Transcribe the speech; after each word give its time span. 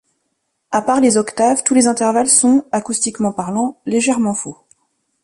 À 0.71 0.81
part 0.81 0.99
les 0.99 1.17
octaves, 1.17 1.61
tous 1.63 1.75
les 1.75 1.85
intervalles 1.85 2.27
sont, 2.27 2.65
acoustiquement 2.71 3.31
parlant, 3.31 3.77
légèrement 3.85 4.33
faux. 4.33 4.57